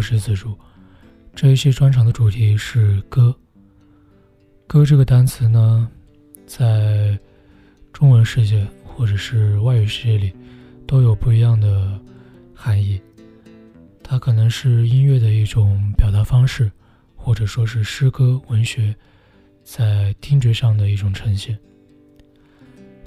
[0.00, 0.58] 我是自助。
[1.34, 3.36] 这一期专场的主题是歌。
[4.66, 5.86] 歌这个单词呢，
[6.46, 7.18] 在
[7.92, 10.32] 中文世界或者是外语世界里，
[10.86, 12.00] 都有不一样的
[12.54, 12.98] 含义。
[14.02, 16.72] 它可能是音乐的一种表达方式，
[17.14, 18.96] 或者说是诗歌文学
[19.62, 21.58] 在听觉上的一种呈现。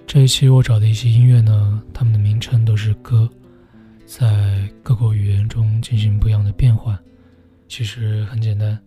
[0.06, 3.28] 这一期我找的一些音乐呢，它们的名称都是歌。
[4.16, 6.96] 在各国语言中进行不一样的变换，
[7.68, 8.78] 其实很简单，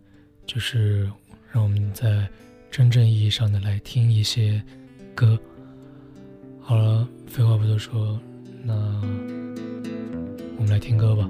[0.47, 1.11] 就是
[1.51, 2.29] 让我们在
[2.71, 4.63] 真正意义上的来听一些
[5.17, 5.37] 歌。
[6.61, 8.21] 好了，废话不多说，
[8.63, 8.73] 那
[10.57, 11.29] 我们来听歌吧。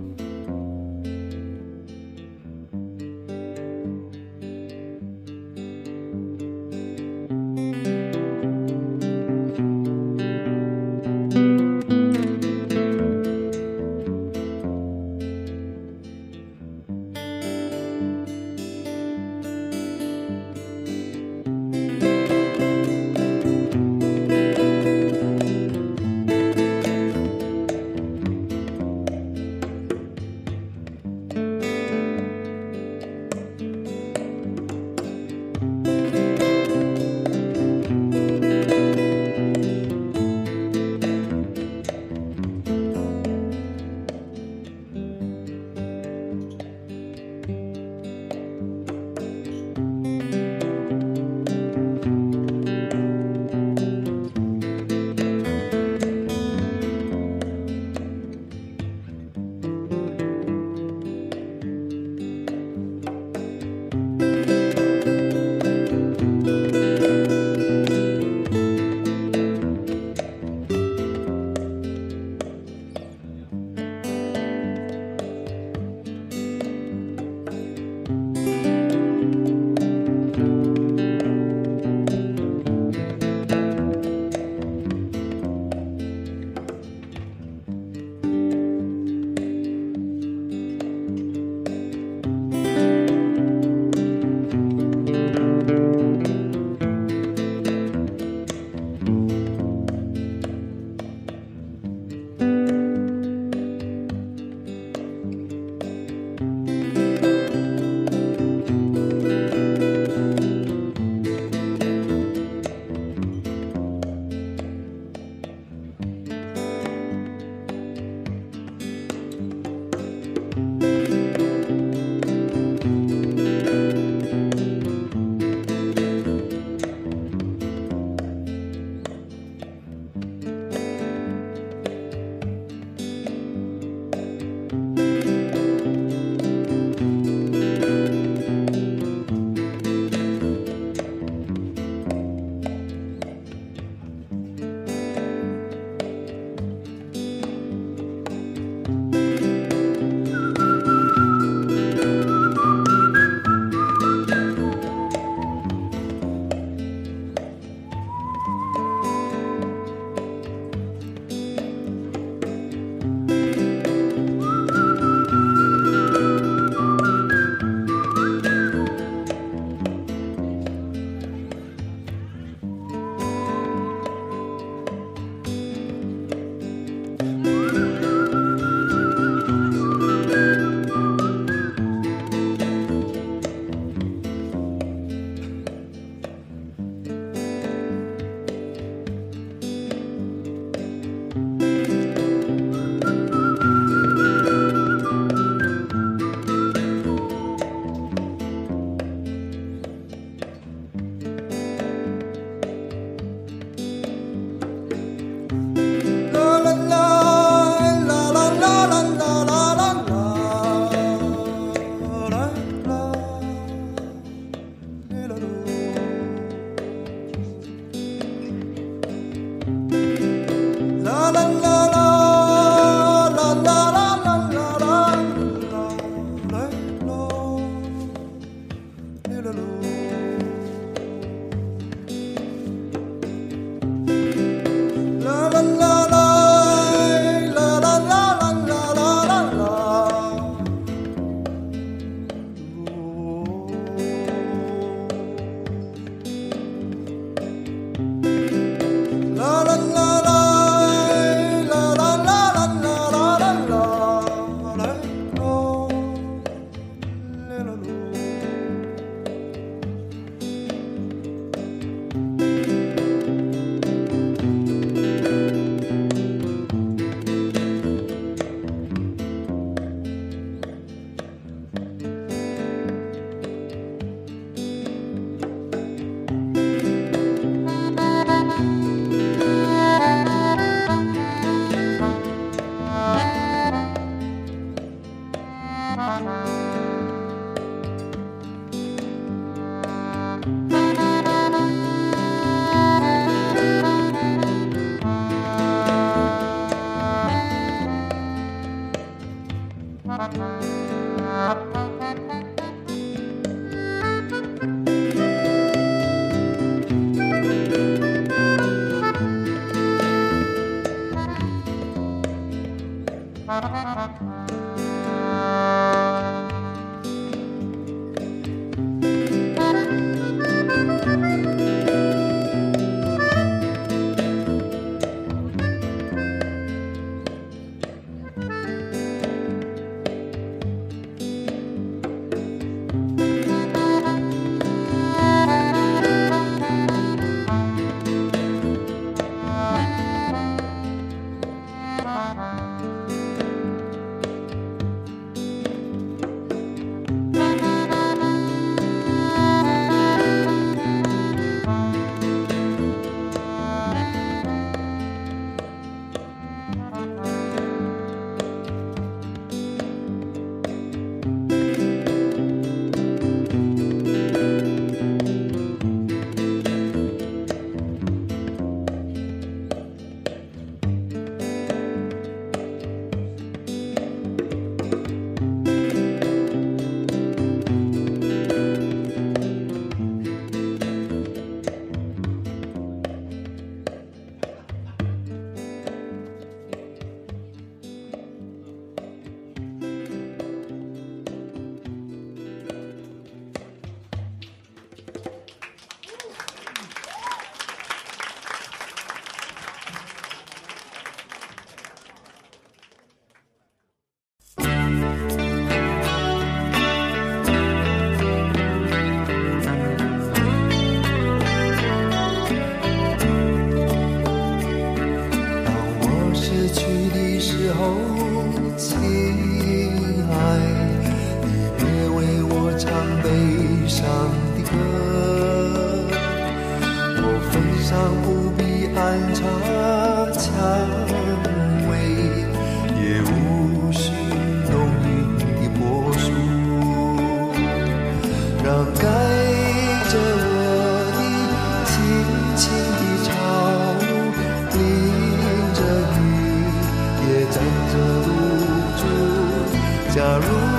[450.40, 450.75] rules.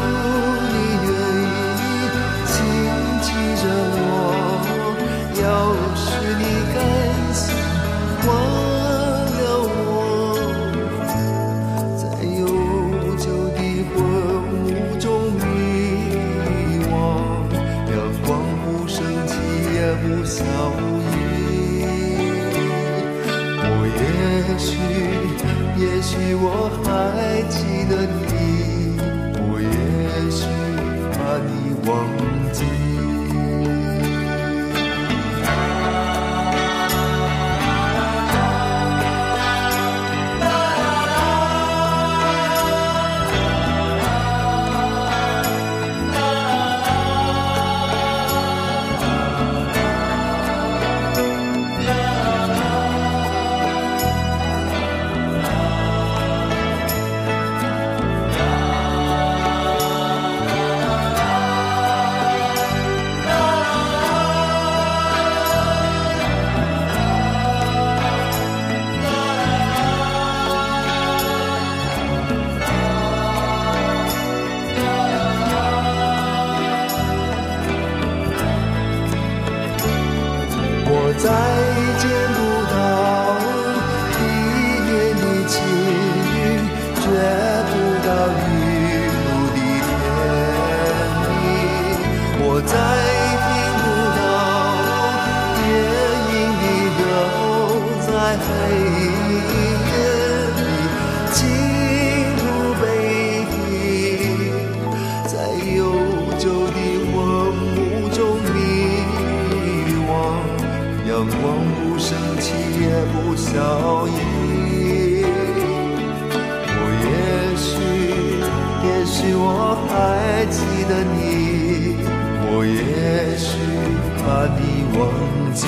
[124.28, 125.08] 把你忘
[125.54, 125.66] 记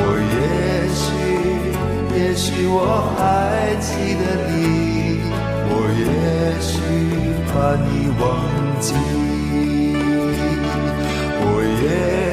[0.00, 0.36] 我也
[0.96, 1.04] 许
[2.18, 2.80] 也许我
[3.14, 4.50] 还记得你。
[5.70, 6.02] 我也
[6.62, 6.72] 许
[7.52, 8.24] 把你忘
[8.80, 8.86] 记
[11.44, 11.46] 我
[11.84, 11.86] 也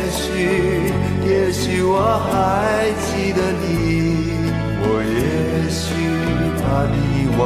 [0.09, 0.23] 许
[1.27, 1.99] 也许我
[2.31, 2.31] 还
[3.03, 3.67] 记得你。
[4.87, 5.83] 我也许
[6.63, 6.63] 把
[6.95, 7.43] 你忘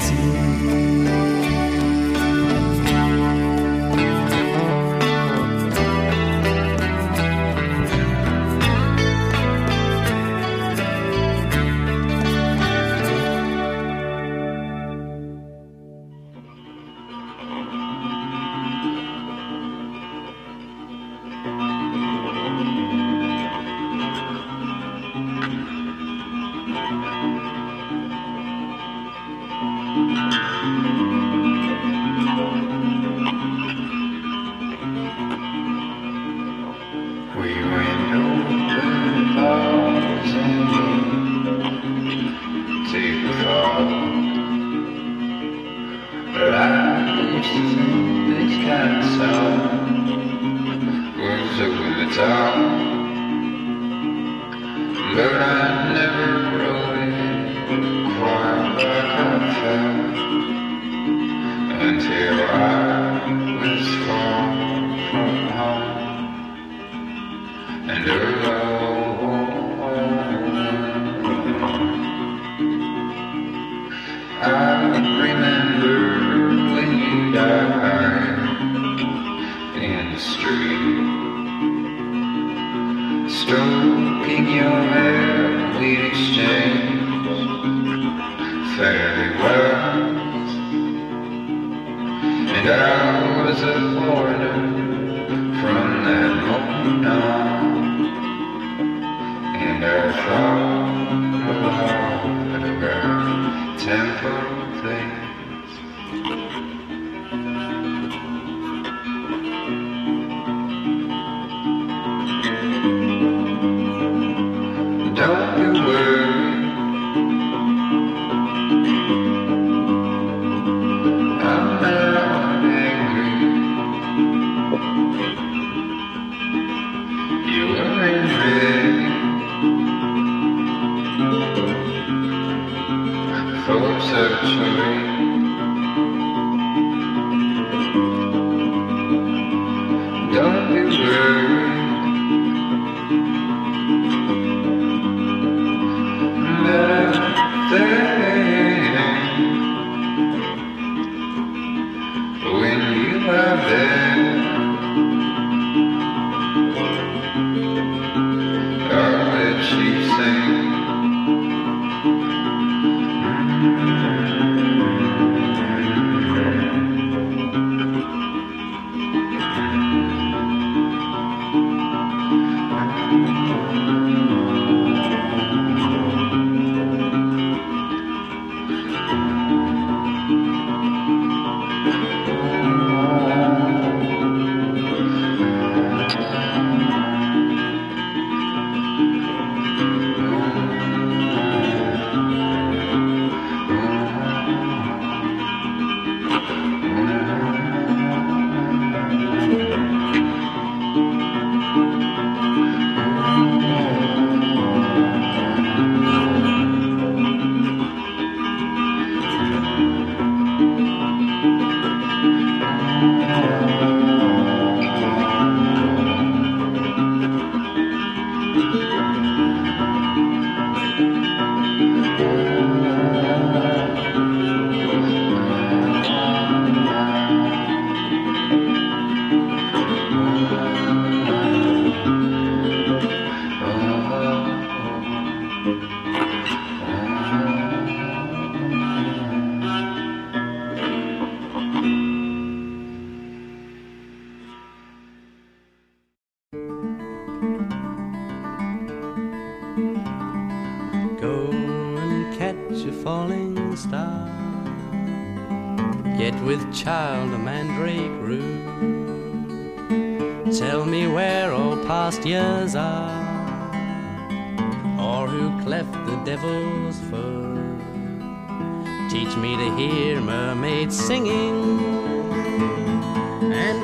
[0.00, 1.01] 记。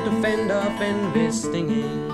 [0.05, 2.11] To fend off envy stinging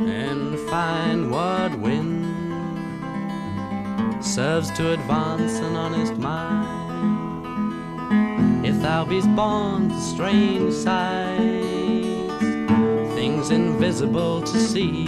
[0.00, 2.24] and find what wind
[4.24, 6.82] serves to advance an honest mind.
[8.66, 11.66] If thou beest born to strange sights,
[13.14, 15.06] things invisible to see,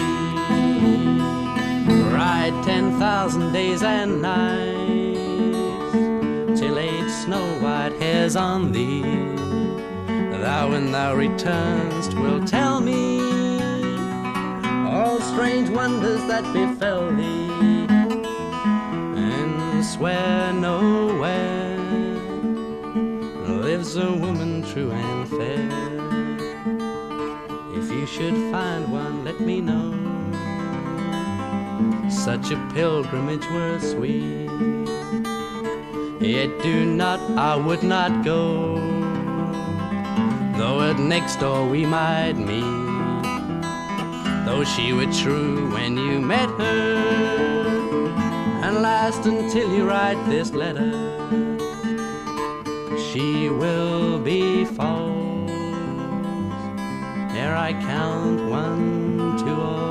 [2.13, 4.76] ride ten thousand days and nights
[7.87, 9.03] white hairs on thee.
[10.41, 13.21] Thou, when thou returnest, will tell me
[14.89, 17.87] all strange wonders that befell thee
[19.17, 21.79] and swear nowhere
[23.47, 25.71] lives a woman true and fair.
[27.79, 29.93] If you should find one, let me know.
[32.11, 34.46] Such a pilgrimage were sweet.
[36.27, 38.75] Yet do not, I would not go.
[40.59, 43.23] Though at next door we might meet.
[44.45, 47.47] Though she were true when you met her
[48.65, 50.91] and last until you write this letter.
[53.13, 55.51] she will be false.
[57.39, 59.86] Ere I count one, two, or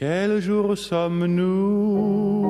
[0.00, 2.48] Quel jour sommes-nous?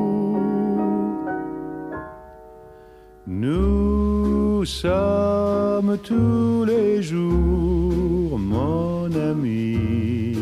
[3.26, 10.38] Nous sommes tous les jours, mon ami.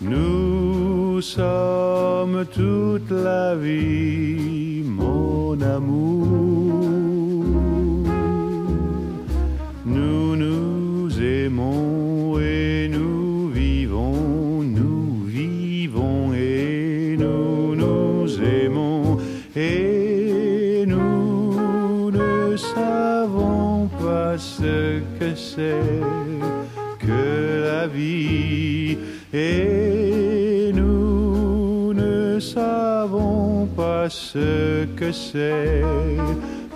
[0.00, 6.55] Nous sommes toute la vie, mon amour.
[25.18, 26.00] Que c'est
[26.98, 28.98] que la vie
[29.32, 35.82] et nous ne savons pas ce que c'est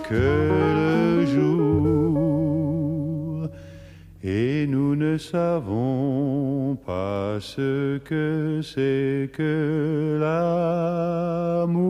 [0.09, 0.49] que
[0.79, 2.21] le jour
[4.23, 11.81] et nous ne savons pas ce que c'est que l'amour.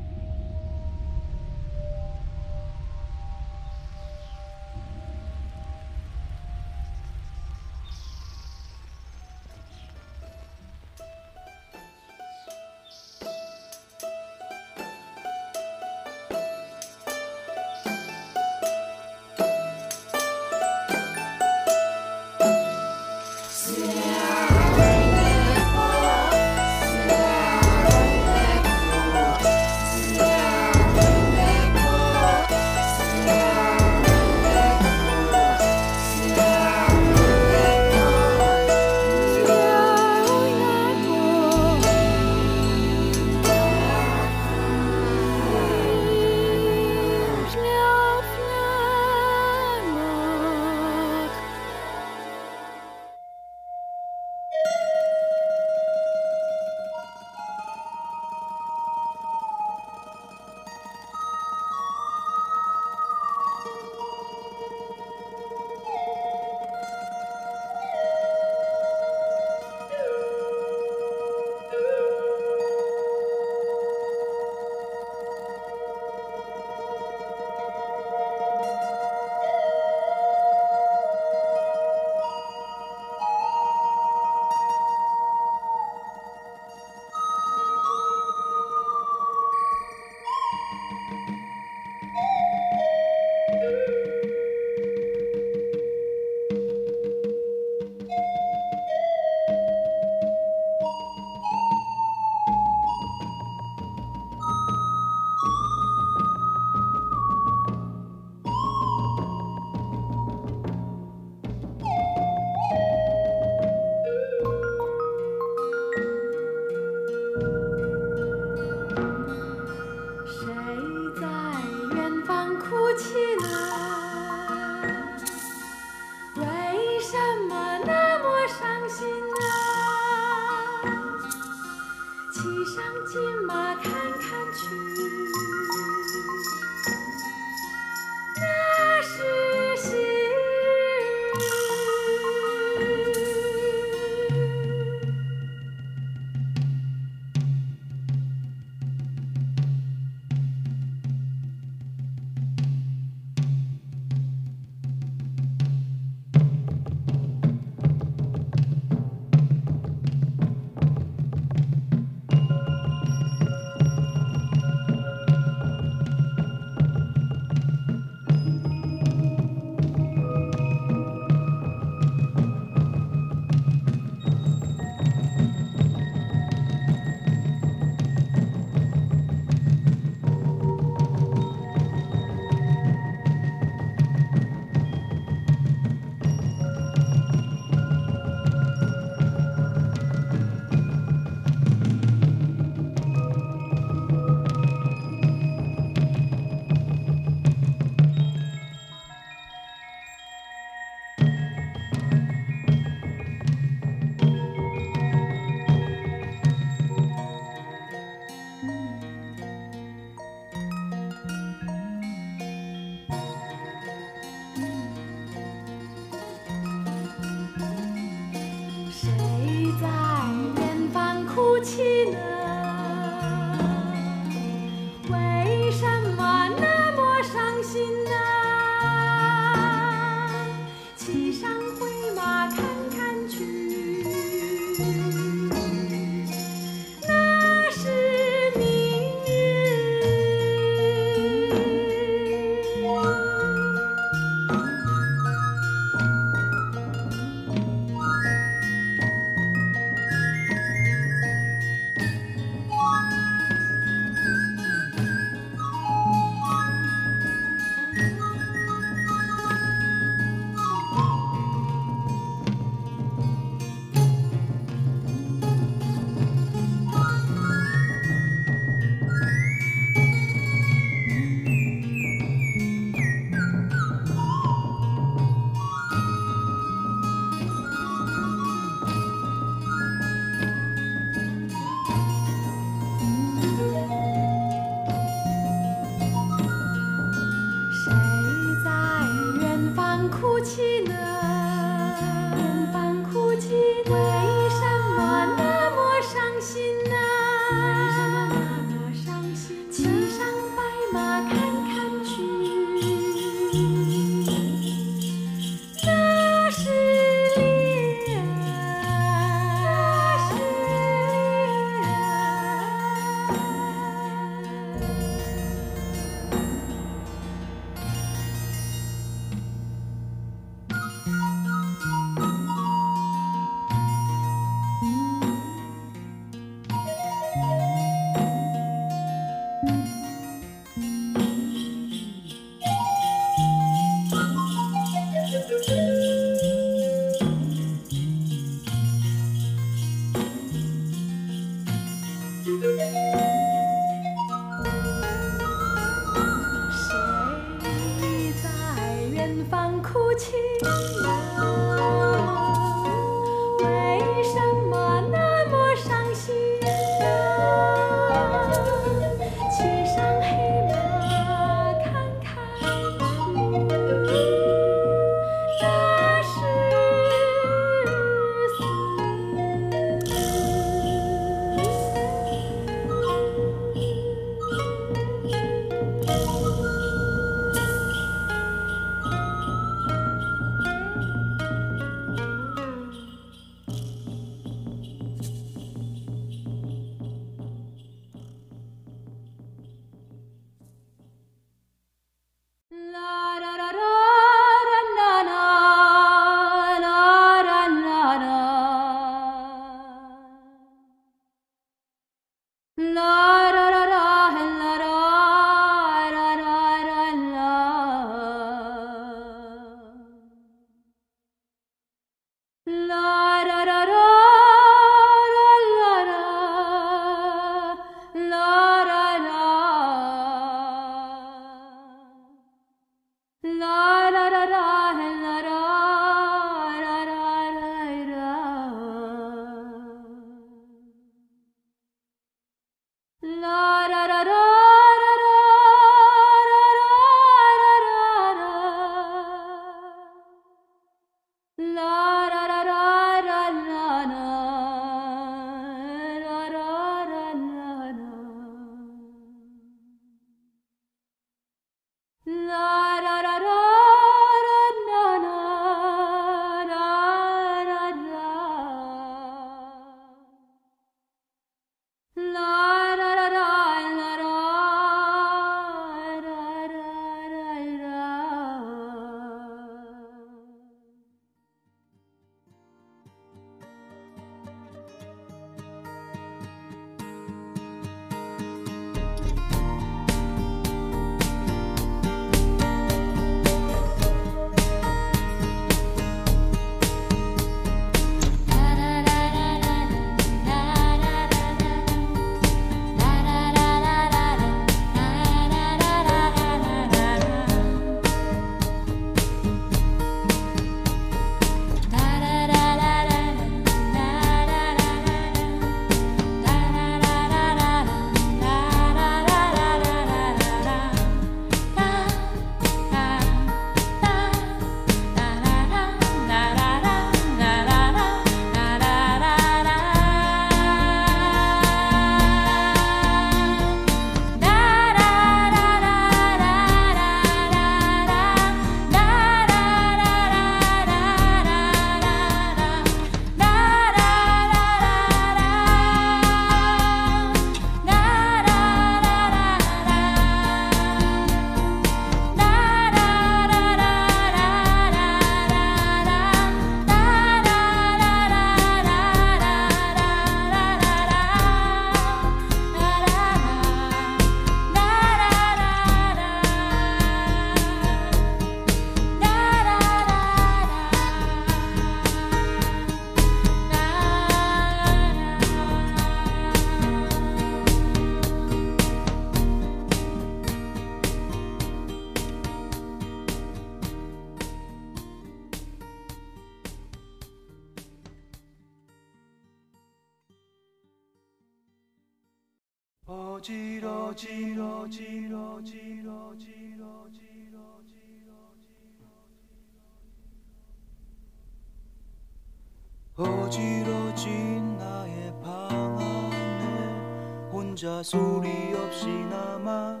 [593.54, 600.00] 어지러진 나의 방 안에 혼자 소리 없이 남아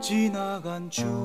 [0.00, 1.16] 지나간 추억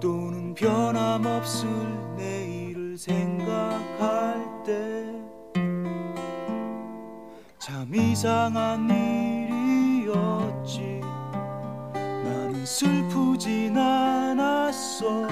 [0.00, 1.68] 또는 변함없을
[2.16, 5.08] 내일을 생각할 때
[7.58, 11.00] 참 이상한 일이었지.
[11.92, 15.26] 나는 슬프진 않았어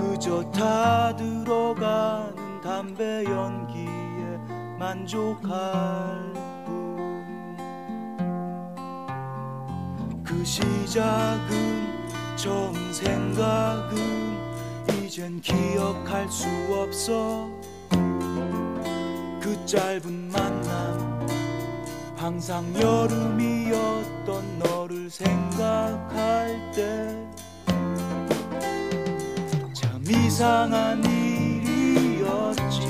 [0.00, 3.90] 그저 다 들어가는 담배 연기에
[4.78, 6.32] 만족할
[6.64, 7.56] 뿐.
[10.24, 11.86] 그 시작은
[12.34, 13.98] 처음 생각은
[15.04, 17.46] 이젠 기억할 수 없어.
[19.38, 21.28] 그 짧은 만남
[22.16, 27.29] 항상 여름이었던 너를 생각할 때
[30.40, 32.88] 이상한 일이었지.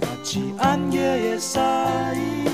[0.00, 2.51] 마치 안개에 쌓인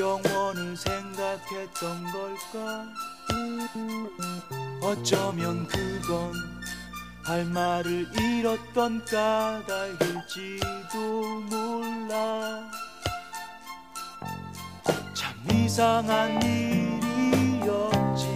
[0.00, 2.86] 영원을 생각했던 걸까?
[4.82, 6.32] 어쩌면 그건
[7.22, 10.56] 할 말을 잃었던 까닭일지도
[11.50, 12.70] 몰라.
[15.12, 18.26] 참 이상한 일이었지.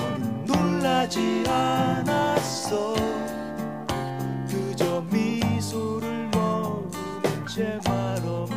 [0.00, 2.94] 너는 놀라지 않았어.
[4.48, 8.55] 그저 미소를 머무는 채 말없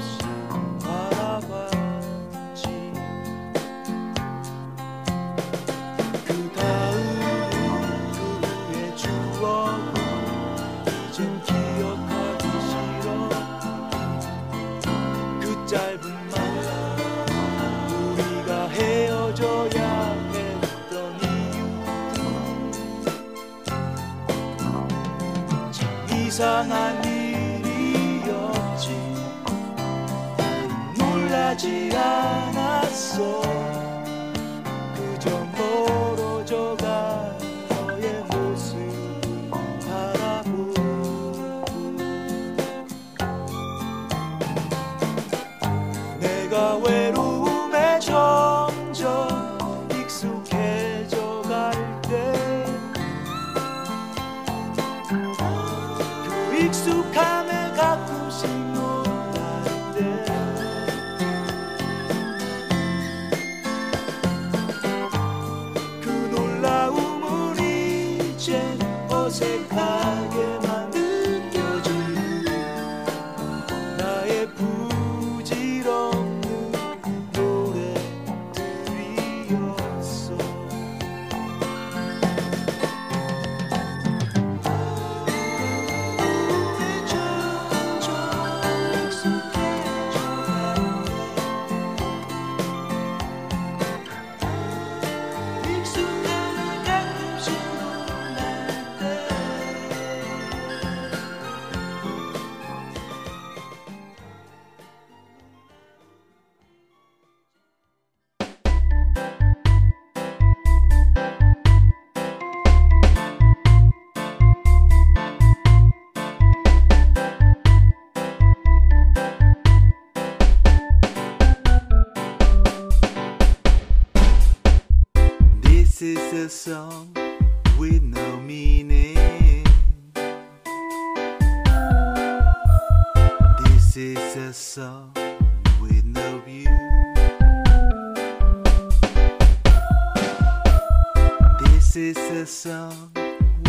[142.39, 143.11] a song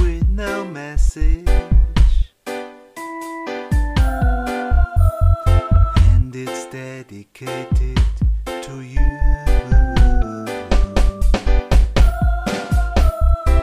[0.01, 1.49] with no message.
[6.07, 8.01] And it's dedicated
[8.47, 9.01] to you.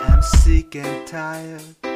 [0.10, 1.87] I'm sick and tired.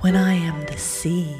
[0.00, 1.34] When I am the sea,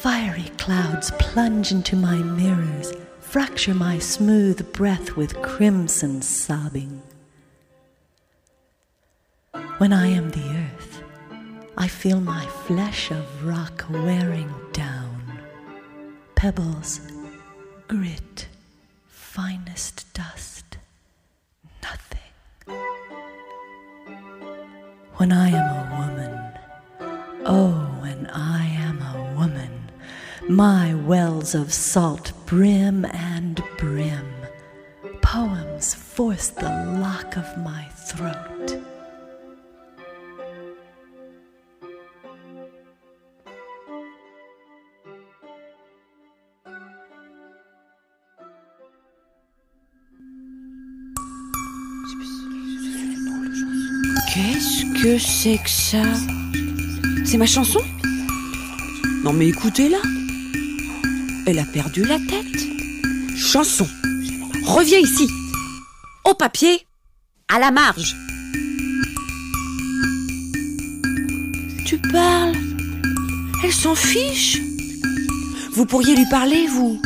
[0.00, 7.00] fiery clouds plunge into my mirrors, fracture my smooth breath with crimson sobbing.
[9.78, 11.02] When I am the earth,
[11.78, 15.22] I feel my flesh of rock wearing down.
[16.34, 17.00] Pebbles,
[17.86, 18.48] grit,
[19.06, 20.76] finest dust,
[21.84, 22.76] nothing.
[25.14, 26.51] When I am a woman,
[27.46, 29.90] oh, when I am a woman,
[30.48, 34.26] my wells of salt brim and brim.
[35.22, 36.68] Poems force the
[37.00, 38.78] lock of my throat.
[54.34, 56.02] Qu'est-ce que c'est que ça
[57.32, 57.80] C'est ma chanson
[59.24, 59.96] Non mais écoutez-la.
[61.46, 62.66] Elle a perdu la tête.
[63.34, 63.88] Chanson.
[64.66, 65.26] Reviens ici.
[66.26, 66.86] Au papier.
[67.48, 68.14] À la marge.
[71.86, 72.54] Tu parles.
[73.64, 74.60] Elle s'en fiche.
[75.72, 77.00] Vous pourriez lui parler, vous.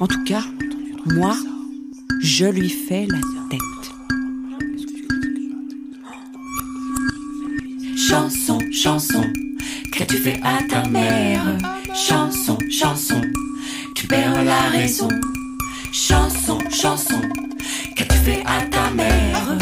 [0.00, 0.42] En tout cas,
[1.06, 1.36] moi,
[2.20, 3.20] je lui fais la
[8.88, 9.22] Chanson,
[9.92, 11.42] qu'as-tu fait à ta mère?
[11.94, 13.20] Chanson, chanson,
[13.94, 15.10] tu perds la raison.
[15.92, 17.20] Chanson, chanson,
[17.94, 19.58] qu'as-tu fait à ta mère?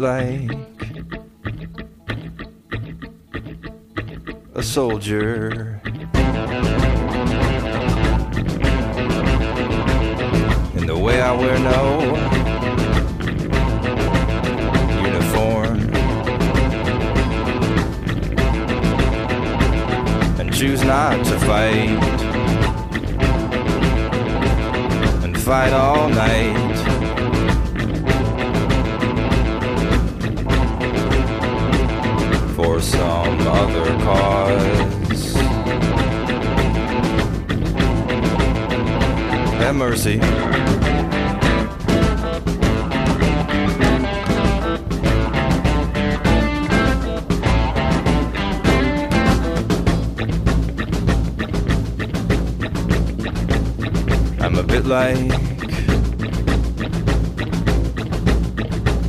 [0.00, 0.50] Like
[4.54, 5.78] a soldier
[10.74, 12.00] in the way I wear no
[15.04, 15.78] uniform
[20.40, 21.90] and choose not to fight
[25.22, 26.69] and fight all night.
[33.60, 35.34] Other cause.
[39.60, 40.18] Have mercy.
[54.40, 55.28] I'm a bit like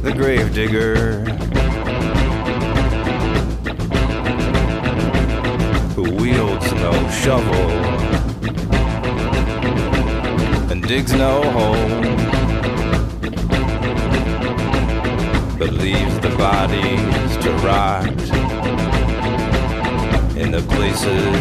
[0.03, 0.53] the grave
[6.81, 7.69] no shovel.
[10.71, 11.89] And digs no hole,
[15.59, 18.21] but leaves the bodies to rot
[20.35, 21.35] in the places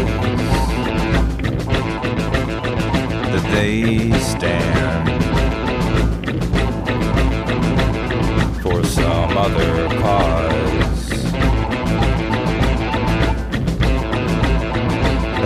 [3.33, 5.00] that they stand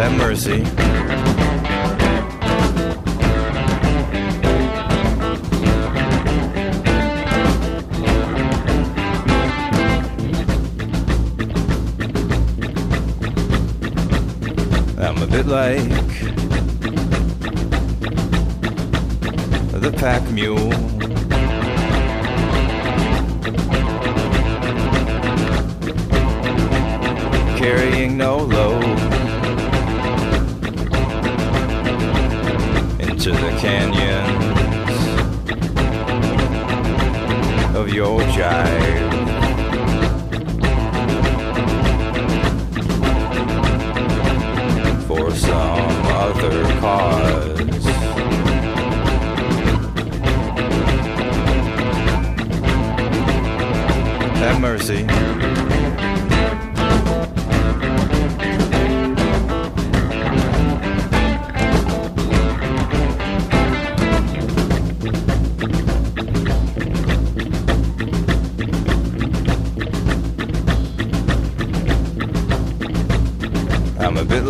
[0.04, 0.60] Have mercy.
[15.00, 15.78] I'm a bit like
[19.80, 20.70] the pack mule.
[27.56, 28.93] Carrying no load
[33.64, 34.44] canyons
[37.74, 39.12] of your jive.
[45.06, 47.84] For some other cause.
[54.40, 55.33] Have mercy.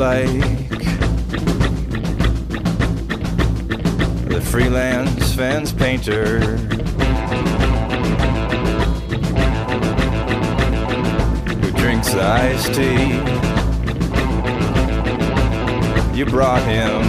[0.05, 0.69] Like
[4.29, 6.41] the freelance fence painter.
[11.57, 13.15] Who drinks iced tea?
[16.15, 17.01] You brought him.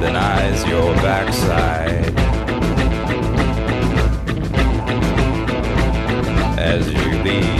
[0.00, 2.18] Then eyes your backside
[6.58, 7.59] as you leave.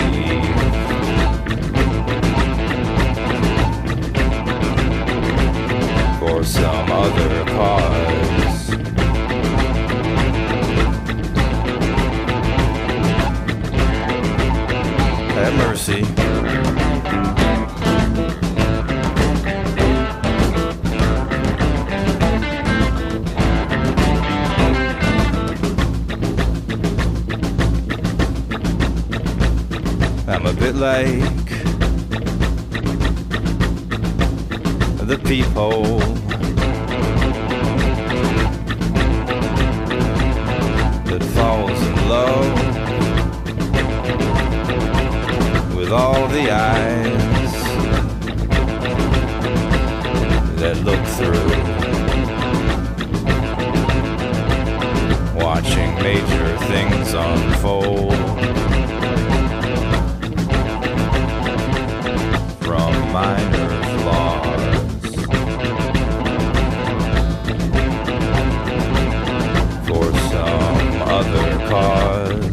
[7.02, 8.68] Other cause.
[15.34, 16.04] Have mercy.
[30.28, 31.48] I'm a bit like
[35.08, 36.29] the peephole.
[45.76, 47.52] With all the eyes
[50.58, 51.50] that look through,
[55.40, 58.10] watching major things unfold.
[62.60, 63.79] from minor
[71.70, 72.50] cause.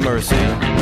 [0.00, 0.79] Mercy.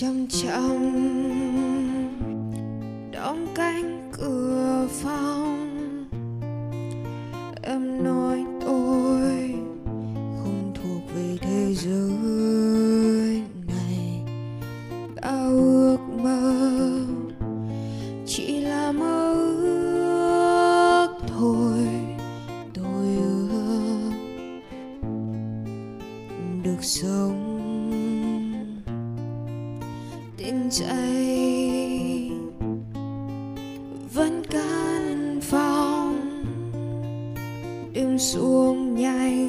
[0.00, 0.80] Trầm chậm
[3.12, 5.39] đóng cánh cửa phòng.
[38.20, 39.39] Xuống nhanh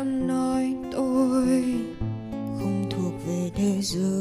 [0.00, 1.64] đã nói tôi
[2.58, 4.19] không thuộc về thế giới.